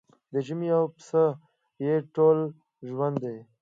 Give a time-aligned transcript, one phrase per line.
[0.31, 1.23] د ژمي يو پسه
[1.85, 2.37] يې ټول
[2.89, 3.39] ژوند وي.